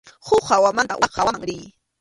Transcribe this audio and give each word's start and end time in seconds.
Huk 0.27 0.41
hawamanta 0.49 0.99
wak 1.01 1.11
hawaman 1.17 1.43
riy. 1.49 1.63